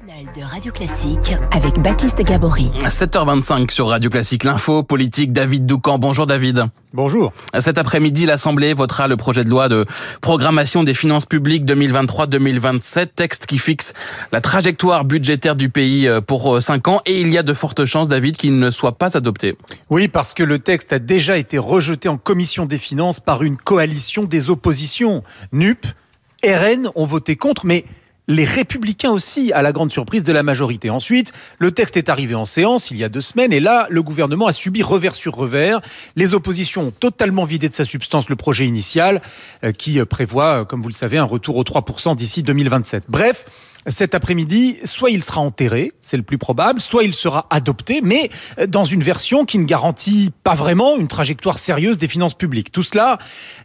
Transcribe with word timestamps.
matinale 0.00 0.32
de 0.34 0.42
Radio 0.42 0.72
Classique 0.72 1.34
avec 1.50 1.80
Baptiste 1.80 2.22
Gabory. 2.22 2.70
7h25 2.84 3.70
sur 3.70 3.88
Radio 3.88 4.10
Classique, 4.10 4.44
l'info 4.44 4.82
politique, 4.82 5.32
David 5.32 5.66
Doucan. 5.66 5.98
Bonjour 5.98 6.26
David. 6.26 6.66
Bonjour. 6.92 7.32
Cet 7.58 7.78
après-midi, 7.78 8.26
l'Assemblée 8.26 8.74
votera 8.74 9.08
le 9.08 9.16
projet 9.16 9.44
de 9.44 9.50
loi 9.50 9.68
de 9.68 9.86
programmation 10.20 10.84
des 10.84 10.94
finances 10.94 11.26
publiques 11.26 11.64
2023-2027, 11.64 13.08
texte 13.14 13.46
qui 13.46 13.58
fixe 13.58 13.94
la 14.32 14.40
trajectoire 14.40 15.04
budgétaire 15.04 15.56
du 15.56 15.70
pays 15.70 16.08
euh, 16.08 16.20
pour 16.20 16.62
5 16.62 16.88
ans 16.88 17.00
et 17.06 17.20
il 17.20 17.28
y 17.28 17.38
a 17.38 17.42
de 17.42 17.54
fortes 17.54 17.84
chances, 17.84 18.08
David, 18.08 18.36
qu'il 18.36 18.58
ne 18.58 18.70
soit 18.70 18.98
pas 18.98 19.16
adopté. 19.16 19.56
Oui, 19.88 20.08
parce 20.08 20.34
que 20.34 20.42
le 20.42 20.58
texte 20.58 20.92
a 20.92 20.98
déjà 20.98 21.36
été 21.36 21.58
rejeté 21.58 22.08
en 22.08 22.16
commission 22.16 22.66
des 22.66 22.78
finances 22.78 23.20
par 23.20 23.42
une 23.42 23.56
coalition 23.56 24.24
des 24.24 24.50
oppositions. 24.50 25.22
NUP, 25.52 25.86
RN 26.44 26.90
ont 26.94 27.04
voté 27.06 27.36
contre, 27.36 27.66
mais 27.66 27.84
les 28.30 28.44
républicains 28.44 29.10
aussi, 29.10 29.52
à 29.52 29.60
la 29.60 29.72
grande 29.72 29.90
surprise 29.90 30.22
de 30.22 30.32
la 30.32 30.42
majorité. 30.42 30.88
Ensuite, 30.88 31.32
le 31.58 31.72
texte 31.72 31.96
est 31.96 32.08
arrivé 32.08 32.34
en 32.34 32.44
séance 32.44 32.90
il 32.90 32.96
y 32.96 33.04
a 33.04 33.08
deux 33.08 33.20
semaines 33.20 33.52
et 33.52 33.60
là, 33.60 33.86
le 33.90 34.02
gouvernement 34.02 34.46
a 34.46 34.52
subi 34.52 34.82
revers 34.82 35.16
sur 35.16 35.34
revers. 35.34 35.80
Les 36.14 36.32
oppositions 36.32 36.88
ont 36.88 36.90
totalement 36.92 37.44
vidé 37.44 37.68
de 37.68 37.74
sa 37.74 37.84
substance 37.84 38.28
le 38.28 38.36
projet 38.36 38.66
initial 38.66 39.20
euh, 39.64 39.72
qui 39.72 40.02
prévoit, 40.04 40.60
euh, 40.60 40.64
comme 40.64 40.80
vous 40.80 40.88
le 40.88 40.94
savez, 40.94 41.18
un 41.18 41.24
retour 41.24 41.56
aux 41.56 41.64
3% 41.64 42.14
d'ici 42.14 42.44
2027. 42.44 43.04
Bref, 43.08 43.44
cet 43.86 44.14
après-midi, 44.14 44.78
soit 44.84 45.10
il 45.10 45.22
sera 45.22 45.40
enterré, 45.40 45.92
c'est 46.02 46.18
le 46.18 46.22
plus 46.22 46.36
probable, 46.36 46.80
soit 46.80 47.04
il 47.04 47.14
sera 47.14 47.46
adopté, 47.48 48.00
mais 48.02 48.28
dans 48.68 48.84
une 48.84 49.02
version 49.02 49.46
qui 49.46 49.58
ne 49.58 49.64
garantit 49.64 50.30
pas 50.44 50.54
vraiment 50.54 50.98
une 50.98 51.08
trajectoire 51.08 51.58
sérieuse 51.58 51.96
des 51.96 52.08
finances 52.08 52.34
publiques. 52.34 52.72
Tout 52.72 52.82
cela 52.82 53.18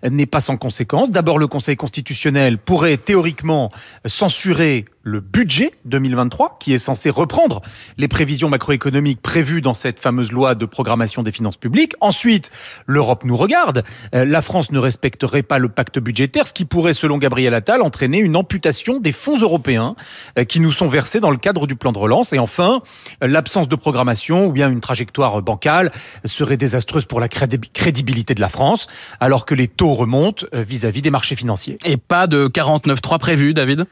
n'est 0.09 0.25
pas 0.25 0.39
sans 0.39 0.55
conséquence. 0.55 1.11
D'abord, 1.11 1.37
le 1.37 1.47
Conseil 1.47 1.75
constitutionnel 1.75 2.57
pourrait 2.57 2.97
théoriquement 2.97 3.69
censurer 4.05 4.85
le 5.05 5.19
budget 5.19 5.71
2023, 5.85 6.57
qui 6.59 6.73
est 6.73 6.79
censé 6.79 7.11
reprendre 7.11 7.61
les 7.97 8.07
prévisions 8.07 8.49
macroéconomiques 8.49 9.21
prévues 9.21 9.61
dans 9.61 9.75
cette 9.75 9.99
fameuse 9.99 10.31
loi 10.31 10.55
de 10.55 10.65
programmation 10.65 11.21
des 11.21 11.31
finances 11.31 11.57
publiques. 11.57 11.93
Ensuite, 12.01 12.49
l'Europe 12.87 13.23
nous 13.23 13.37
regarde. 13.37 13.83
Euh, 14.15 14.25
la 14.25 14.41
France 14.41 14.71
ne 14.71 14.79
respecterait 14.79 15.43
pas 15.43 15.59
le 15.59 15.69
pacte 15.69 15.99
budgétaire, 15.99 16.47
ce 16.47 16.53
qui 16.53 16.65
pourrait, 16.65 16.93
selon 16.93 17.19
Gabriel 17.19 17.53
Attal, 17.53 17.83
entraîner 17.83 18.17
une 18.17 18.35
amputation 18.35 18.99
des 18.99 19.11
fonds 19.11 19.37
européens 19.37 19.95
euh, 20.39 20.43
qui 20.43 20.59
nous 20.59 20.71
sont 20.71 20.87
versés 20.87 21.19
dans 21.19 21.31
le 21.31 21.37
cadre 21.37 21.67
du 21.67 21.75
plan 21.75 21.91
de 21.91 21.99
relance. 21.99 22.33
Et 22.33 22.39
enfin, 22.39 22.81
euh, 23.23 23.27
l'absence 23.27 23.69
de 23.69 23.75
programmation 23.75 24.47
ou 24.47 24.51
bien 24.51 24.71
une 24.71 24.79
trajectoire 24.79 25.39
bancale 25.43 25.91
serait 26.23 26.57
désastreuse 26.57 27.05
pour 27.05 27.19
la 27.19 27.29
crédibilité 27.29 28.33
de 28.33 28.41
la 28.41 28.49
France, 28.49 28.87
alors 29.19 29.45
que 29.45 29.53
les 29.53 29.67
taux 29.67 29.93
remontent 29.93 30.47
vis-à-vis 30.51 31.03
des 31.03 31.11
marchés 31.11 31.35
financiers. 31.35 31.77
Et 31.85 31.97
pas 31.97 32.25
de 32.25 32.47
49.3 32.47 33.19
prévu, 33.19 33.53
David? 33.53 33.85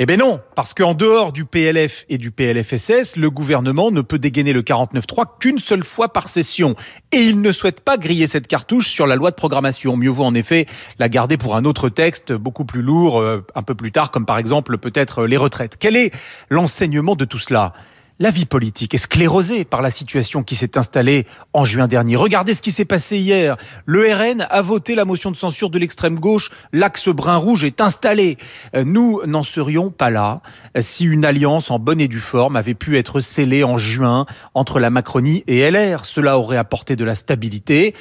Eh 0.00 0.06
bien 0.06 0.16
non, 0.16 0.40
parce 0.56 0.74
qu'en 0.74 0.92
dehors 0.92 1.30
du 1.30 1.44
PLF 1.44 2.04
et 2.08 2.18
du 2.18 2.32
PLFSS, 2.32 3.14
le 3.14 3.30
gouvernement 3.30 3.92
ne 3.92 4.00
peut 4.00 4.18
dégainer 4.18 4.52
le 4.52 4.62
49.3 4.62 5.38
qu'une 5.38 5.60
seule 5.60 5.84
fois 5.84 6.12
par 6.12 6.28
session. 6.28 6.74
Et 7.12 7.18
il 7.18 7.40
ne 7.40 7.52
souhaite 7.52 7.80
pas 7.80 7.96
griller 7.96 8.26
cette 8.26 8.48
cartouche 8.48 8.88
sur 8.88 9.06
la 9.06 9.14
loi 9.14 9.30
de 9.30 9.36
programmation. 9.36 9.96
Mieux 9.96 10.10
vaut 10.10 10.24
en 10.24 10.34
effet 10.34 10.66
la 10.98 11.08
garder 11.08 11.36
pour 11.36 11.54
un 11.54 11.64
autre 11.64 11.90
texte 11.90 12.32
beaucoup 12.32 12.64
plus 12.64 12.82
lourd, 12.82 13.20
euh, 13.20 13.46
un 13.54 13.62
peu 13.62 13.76
plus 13.76 13.92
tard, 13.92 14.10
comme 14.10 14.26
par 14.26 14.38
exemple 14.38 14.78
peut-être 14.78 15.26
les 15.26 15.36
retraites. 15.36 15.76
Quel 15.78 15.94
est 15.94 16.10
l'enseignement 16.50 17.14
de 17.14 17.24
tout 17.24 17.38
cela? 17.38 17.72
La 18.20 18.30
vie 18.30 18.44
politique 18.44 18.94
est 18.94 18.98
sclérosée 18.98 19.64
par 19.64 19.82
la 19.82 19.90
situation 19.90 20.44
qui 20.44 20.54
s'est 20.54 20.78
installée 20.78 21.26
en 21.52 21.64
juin 21.64 21.88
dernier. 21.88 22.14
Regardez 22.14 22.54
ce 22.54 22.62
qui 22.62 22.70
s'est 22.70 22.84
passé 22.84 23.18
hier. 23.18 23.56
Le 23.86 24.02
RN 24.02 24.46
a 24.48 24.62
voté 24.62 24.94
la 24.94 25.04
motion 25.04 25.32
de 25.32 25.36
censure 25.36 25.68
de 25.68 25.78
l'extrême 25.78 26.20
gauche. 26.20 26.50
L'axe 26.72 27.08
brun-rouge 27.08 27.64
est 27.64 27.80
installé. 27.80 28.38
Euh, 28.76 28.84
nous 28.84 29.20
n'en 29.26 29.42
serions 29.42 29.90
pas 29.90 30.10
là 30.10 30.42
si 30.78 31.04
une 31.04 31.24
alliance 31.24 31.70
en 31.70 31.80
bonne 31.80 32.00
et 32.00 32.08
due 32.08 32.20
forme 32.20 32.54
avait 32.54 32.74
pu 32.74 32.98
être 32.98 33.18
scellée 33.18 33.64
en 33.64 33.76
juin 33.76 34.26
entre 34.54 34.78
la 34.78 34.90
Macronie 34.90 35.42
et 35.48 35.68
LR. 35.68 36.04
Cela 36.04 36.38
aurait 36.38 36.56
apporté 36.56 36.94
de 36.94 37.04
la 37.04 37.16
stabilité. 37.16 37.94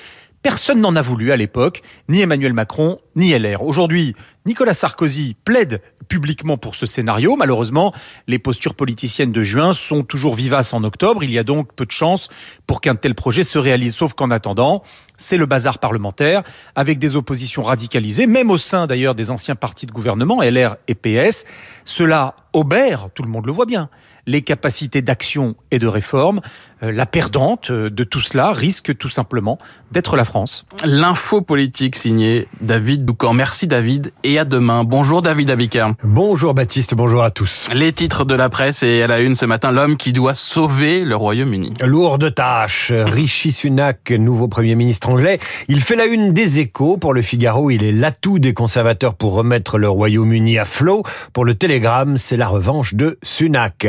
Personne 0.44 0.82
n'en 0.82 0.94
a 0.98 1.02
voulu 1.02 1.32
à 1.32 1.38
l'époque, 1.38 1.84
ni 2.09 2.20
Emmanuel 2.20 2.52
Macron, 2.52 2.98
ni 3.16 3.31
LR. 3.31 3.64
Aujourd'hui, 3.64 4.14
Nicolas 4.46 4.74
Sarkozy 4.74 5.38
plaide 5.46 5.81
publiquement 6.09 6.58
pour 6.58 6.76
ce 6.76 6.86
scénario. 6.86 7.38
Malheureusement, 7.38 7.94
les 8.28 8.40
postures 8.40 8.76
politiciennes 8.76 9.32
de 9.32 9.42
juin 9.42 9.72
sont 9.72 10.03
toujours 10.03 10.36
vivaces 10.36 10.74
en 10.74 10.84
octobre. 10.84 11.24
Il 11.24 11.32
y 11.32 11.40
a 11.40 11.44
donc 11.44 11.74
peu 11.74 11.86
de 11.86 11.92
chances 11.92 12.28
pour 12.68 12.82
qu'un 12.82 12.96
tel 12.96 13.16
projet 13.16 13.44
se 13.44 13.58
réalise. 13.58 13.96
Sauf 13.96 14.16
qu'en 14.16 14.32
attendant, 14.32 14.84
c'est 15.18 15.38
le 15.38 15.46
bazar 15.46 15.80
parlementaire, 15.80 16.44
avec 16.76 17.00
des 17.00 17.16
oppositions 17.16 17.64
radicalisées, 17.64 18.28
même 18.28 18.52
au 18.52 18.58
sein 18.58 18.86
d'ailleurs 18.86 19.16
des 19.16 19.32
anciens 19.32 19.56
partis 19.56 19.86
de 19.86 19.94
gouvernement, 19.94 20.42
LR 20.44 20.76
et 20.90 20.96
PS. 20.96 21.46
Cela 21.86 22.36
obère, 22.52 23.08
tout 23.16 23.24
le 23.24 23.30
monde 23.30 23.46
le 23.46 23.53
voit 23.53 23.66
bien, 23.66 23.90
les 24.28 24.41
capacités 24.41 25.01
d'action 25.01 25.56
et 25.72 25.79
de 25.79 25.88
réforme. 25.88 26.41
Euh, 26.84 26.91
la 26.91 27.06
perdante 27.06 27.72
euh, 27.72 27.89
de 27.89 28.03
tout 28.03 28.19
cela 28.19 28.51
risque 28.51 28.97
tout 28.97 29.09
simplement 29.09 29.57
d'être 29.91 30.16
la 30.16 30.25
France. 30.25 30.66
L'info 30.85 31.41
politique 31.41 31.95
signée 31.95 32.47
David 32.61 33.06
Doucan. 33.06 33.34
Merci 33.34 33.67
David 33.67 34.11
et 34.23 34.39
à 34.39 34.45
demain. 34.45 34.84
Bonjour 34.84 35.22
David 35.22 35.50
Abiker. 35.51 35.88
Bonjour 36.03 36.53
Baptiste, 36.53 36.95
bonjour 36.95 37.23
à 37.23 37.31
tous. 37.31 37.67
Les 37.73 37.94
titres 37.94 38.25
de 38.25 38.35
la 38.35 38.50
presse 38.50 38.84
et 38.84 39.01
à 39.03 39.07
la 39.07 39.19
une 39.19 39.35
ce 39.35 39.45
matin, 39.45 39.72
l'homme 39.72 39.97
qui 39.97 40.13
doit 40.13 40.34
sauver 40.34 41.05
le 41.05 41.16
Royaume-Uni. 41.16 41.73
Lourde 41.81 42.34
tâche. 42.34 42.91
Rishi 42.91 43.51
Sunak, 43.51 44.11
nouveau 44.11 44.47
Premier 44.47 44.75
ministre 44.75 45.09
anglais, 45.09 45.40
il 45.67 45.79
fait 45.79 45.95
la 45.95 46.05
une 46.05 46.34
des 46.34 46.59
échos. 46.59 46.97
Pour 46.97 47.13
le 47.13 47.22
Figaro, 47.22 47.69
il 47.69 47.84
est 47.84 47.91
l'atout 47.91 48.40
des 48.40 48.53
conservateurs 48.53 49.16
pour 49.16 49.34
remettre 49.34 49.78
le 49.78 49.90
Royaume-Uni 49.90 50.57
à 50.57 50.66
flot. 50.66 51.03
Pour 51.34 51.45
le 51.45 51.55
Télégramme, 51.55 52.17
c'est 52.17 52.38
la 52.38 52.47
revanche 52.47 52.94
de 52.95 53.19
Sunak. 53.23 53.88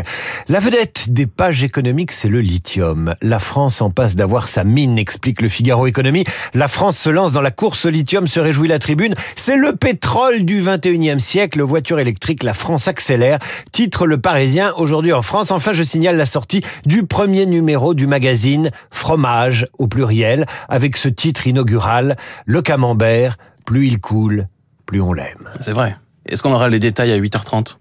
La 0.48 0.58
vedette 0.58 1.06
des 1.10 1.26
pages 1.26 1.64
économiques, 1.64 2.12
c'est 2.12 2.28
le 2.28 2.40
lithium. 2.40 3.14
La 3.22 3.38
France 3.38 3.80
en 3.80 3.90
passe 3.90 4.16
d'avoir 4.16 4.48
sa 4.48 4.64
mine, 4.64 4.98
explique 4.98 5.40
le 5.40 5.48
Figaro 5.48 5.86
Économie. 5.86 6.24
La 6.52 6.68
France 6.68 6.98
se 6.98 7.10
lance 7.10 7.32
dans 7.32 7.40
la 7.40 7.50
course 7.50 7.86
au 7.86 7.90
lithium, 7.90 8.26
se 8.26 8.40
réjouit 8.40 8.68
la 8.68 8.78
tribune. 8.78 9.14
C'est 9.36 9.56
le 9.56 9.74
pétrole 9.76 10.44
du 10.44 10.62
21e 10.62 11.18
siècle, 11.18 11.62
voiture 11.62 11.98
électrique, 11.98 12.42
la 12.42 12.54
France 12.54 12.88
accélère. 12.88 13.38
Titre 13.72 14.06
le 14.06 14.20
Parisien, 14.20 14.72
aujourd'hui 14.76 15.12
en 15.12 15.22
France. 15.22 15.50
Enfin, 15.50 15.72
je 15.72 15.82
signale 15.82 16.16
la 16.16 16.26
sortie 16.26 16.62
du 16.86 17.04
premier 17.04 17.46
numéro 17.46 17.94
du 17.94 18.06
magazine 18.06 18.70
Fromage 18.90 19.66
au 19.78 19.86
pluriel, 19.86 20.46
avec 20.68 20.96
ce 20.96 21.08
titre 21.08 21.46
inaugural, 21.46 22.16
Le 22.46 22.62
camembert, 22.62 23.36
plus 23.64 23.86
il 23.86 24.00
coule, 24.00 24.48
plus 24.86 25.00
on 25.00 25.12
l'aime. 25.12 25.48
C'est 25.60 25.72
vrai. 25.72 25.96
Est-ce 26.26 26.42
qu'on 26.42 26.52
aura 26.52 26.68
les 26.68 26.80
détails 26.80 27.12
à 27.12 27.18
8h30 27.18 27.76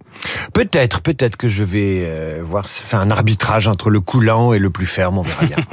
Peut-être, 0.54 1.02
peut-être 1.02 1.38
que 1.38 1.48
je 1.48 1.64
vais 1.64 2.04
euh, 2.06 2.42
voir 2.44 2.68
faire 2.68 3.00
un 3.00 3.12
arbitrage 3.12 3.68
entre 3.68 3.90
le 3.90 4.02
coulant 4.02 4.54
et 4.54 4.60
le 4.60 4.70
plus 4.70 4.86
ferme, 4.86 5.18
on 5.18 5.22
verra 5.22 5.46
bien. 5.46 5.58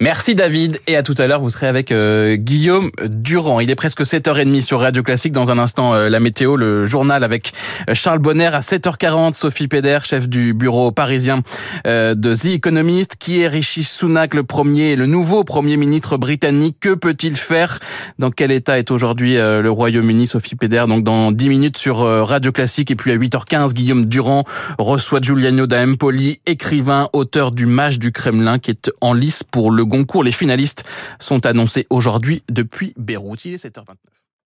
Merci 0.00 0.34
David. 0.34 0.80
Et 0.86 0.96
à 0.96 1.02
tout 1.02 1.14
à 1.18 1.26
l'heure 1.26 1.40
vous 1.40 1.50
serez 1.50 1.66
avec 1.66 1.92
euh, 1.92 2.36
Guillaume 2.36 2.90
Durand. 3.04 3.60
Il 3.60 3.70
est 3.70 3.74
presque 3.74 4.02
7h30 4.02 4.60
sur 4.60 4.80
Radio 4.80 5.02
Classique. 5.02 5.32
Dans 5.32 5.50
un 5.50 5.58
instant 5.58 5.94
euh, 5.94 6.08
la 6.08 6.20
météo, 6.20 6.56
le 6.56 6.84
journal 6.84 7.24
avec 7.24 7.52
Charles 7.92 8.18
Bonner 8.18 8.46
à 8.46 8.60
7h40, 8.60 9.34
Sophie 9.34 9.68
Péder, 9.68 9.98
chef 10.04 10.28
du 10.28 10.54
bureau 10.54 10.92
parisien 10.92 11.42
de 11.84 12.34
The 12.34 12.46
Economist, 12.46 13.16
qui 13.18 13.40
est 13.40 13.48
Rishi 13.48 13.82
Sunak 13.82 14.34
le 14.34 14.42
premier, 14.42 14.96
le 14.96 15.06
nouveau 15.06 15.44
premier 15.44 15.76
ministre 15.76 16.16
britannique? 16.16 16.76
Que 16.80 16.94
peut-il 16.94 17.36
faire? 17.36 17.78
Dans 18.18 18.30
quel 18.30 18.52
état 18.52 18.78
est 18.78 18.90
aujourd'hui 18.90 19.34
le 19.34 19.70
Royaume-Uni? 19.70 20.26
Sophie 20.26 20.56
Péder 20.56 20.84
donc 20.88 21.04
dans 21.04 21.32
10 21.32 21.48
minutes 21.48 21.76
sur 21.76 21.98
Radio 21.98 22.52
Classique. 22.52 22.90
Et 22.90 22.96
puis 22.96 23.12
à 23.12 23.16
8h15 23.16 23.72
Guillaume 23.72 24.06
Durand 24.06 24.44
reçoit 24.78 25.20
Giuliano 25.20 25.66
da 25.66 25.82
Empoli, 25.82 26.40
écrivain, 26.46 27.08
auteur 27.12 27.52
du 27.52 27.66
Mage 27.66 27.98
du 27.98 28.12
Kremlin, 28.12 28.58
qui 28.58 28.70
est 28.70 28.90
en 29.00 29.12
lice 29.12 29.42
pour 29.42 29.70
le 29.78 29.86
Goncourt. 29.86 30.24
Les 30.24 30.32
finalistes 30.32 30.84
sont 31.18 31.46
annoncés 31.46 31.86
aujourd'hui 31.88 32.42
depuis 32.50 32.92
Beyrouth. 32.98 33.44
Il 33.46 33.54
est 33.54 33.64
7h29. 33.64 34.17